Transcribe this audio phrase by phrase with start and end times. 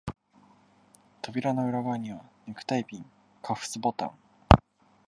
[1.21, 3.05] 扉の裏側には、ネクタイピン、
[3.43, 4.11] カフスボタン、